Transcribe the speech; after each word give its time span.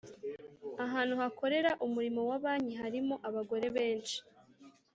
Ahantu 0.85 1.13
hakorera 1.21 1.71
umurimo 1.85 2.21
wa 2.29 2.37
banki 2.43 2.73
harimo 2.81 3.15
abagore 3.27 3.65
benshi 3.75 4.17